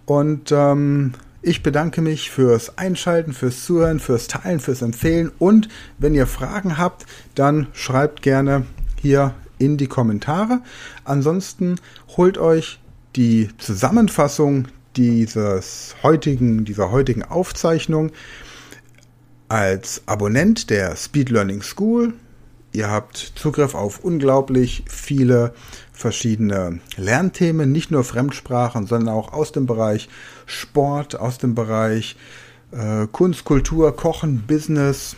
Und 0.05 0.51
ähm, 0.51 1.13
ich 1.41 1.63
bedanke 1.63 2.01
mich 2.01 2.29
fürs 2.29 2.77
Einschalten, 2.77 3.31
fürs 3.31 3.63
Zuhören, 3.63 4.01
fürs 4.01 4.27
Teilen, 4.27 4.59
fürs 4.59 4.81
Empfehlen. 4.81 5.31
Und 5.39 5.69
wenn 5.97 6.13
ihr 6.13 6.27
Fragen 6.27 6.77
habt, 6.77 7.05
dann 7.35 7.67
schreibt 7.71 8.21
gerne 8.21 8.65
hier 9.01 9.33
in 9.59 9.77
die 9.77 9.87
Kommentare. 9.87 10.59
Ansonsten 11.05 11.77
holt 12.17 12.37
euch 12.37 12.81
die 13.15 13.47
Zusammenfassung 13.59 14.67
dieses 14.97 15.95
heutigen, 16.03 16.65
dieser 16.65 16.91
heutigen 16.91 17.23
Aufzeichnung 17.23 18.11
als 19.47 20.01
Abonnent 20.05 20.69
der 20.69 20.97
Speed 20.97 21.29
Learning 21.29 21.61
School. 21.61 22.13
Ihr 22.73 22.89
habt 22.89 23.33
Zugriff 23.35 23.75
auf 23.75 24.03
unglaublich 24.03 24.83
viele 24.87 25.53
verschiedene 25.91 26.79
Lernthemen, 26.97 27.71
nicht 27.71 27.91
nur 27.91 28.03
Fremdsprachen, 28.03 28.87
sondern 28.87 29.13
auch 29.13 29.31
aus 29.31 29.51
dem 29.51 29.65
Bereich 29.65 30.09
Sport, 30.45 31.19
aus 31.19 31.37
dem 31.37 31.55
Bereich 31.55 32.17
äh, 32.71 33.07
Kunst, 33.11 33.45
Kultur, 33.45 33.95
Kochen, 33.95 34.43
Business, 34.47 35.15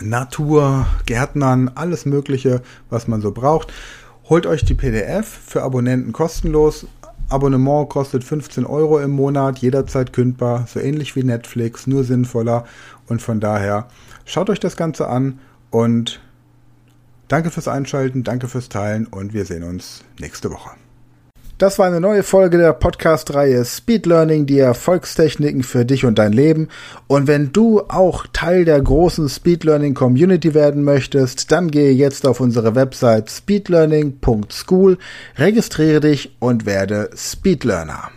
Natur, 0.00 0.86
Gärtnern, 1.06 1.70
alles 1.74 2.06
Mögliche, 2.06 2.62
was 2.88 3.06
man 3.06 3.20
so 3.20 3.32
braucht. 3.32 3.72
Holt 4.28 4.46
euch 4.46 4.64
die 4.64 4.74
PDF 4.74 5.28
für 5.28 5.62
Abonnenten 5.62 6.12
kostenlos. 6.12 6.86
Abonnement 7.28 7.88
kostet 7.88 8.24
15 8.24 8.66
Euro 8.66 8.98
im 8.98 9.10
Monat, 9.10 9.58
jederzeit 9.58 10.12
kündbar, 10.12 10.66
so 10.66 10.80
ähnlich 10.80 11.16
wie 11.16 11.22
Netflix, 11.22 11.86
nur 11.86 12.04
sinnvoller 12.04 12.64
und 13.06 13.22
von 13.22 13.40
daher 13.40 13.88
Schaut 14.24 14.50
euch 14.50 14.60
das 14.60 14.76
Ganze 14.76 15.08
an 15.08 15.40
und 15.70 16.20
danke 17.32 17.50
fürs 17.50 17.68
Einschalten, 17.68 18.24
danke 18.24 18.46
fürs 18.46 18.68
Teilen 18.68 19.06
und 19.06 19.32
wir 19.32 19.46
sehen 19.46 19.62
uns 19.62 20.04
nächste 20.20 20.50
Woche. 20.50 20.70
Das 21.56 21.78
war 21.78 21.86
eine 21.86 22.00
neue 22.00 22.24
Folge 22.24 22.58
der 22.58 22.72
Podcast-Reihe 22.72 23.64
Speed 23.64 24.06
Learning, 24.06 24.46
die 24.46 24.58
Erfolgstechniken 24.58 25.62
für 25.62 25.84
dich 25.84 26.04
und 26.04 26.18
dein 26.18 26.32
Leben. 26.32 26.68
Und 27.06 27.28
wenn 27.28 27.52
du 27.52 27.82
auch 27.82 28.26
Teil 28.32 28.64
der 28.64 28.80
großen 28.82 29.28
Speed 29.28 29.64
Learning 29.64 29.94
Community 29.94 30.54
werden 30.54 30.82
möchtest, 30.82 31.52
dann 31.52 31.70
gehe 31.70 31.92
jetzt 31.92 32.26
auf 32.26 32.40
unsere 32.40 32.74
Website 32.74 33.30
speedlearning.school, 33.30 34.98
registriere 35.36 36.00
dich 36.00 36.36
und 36.40 36.66
werde 36.66 37.10
Speed 37.14 37.64
Learner. 37.64 38.10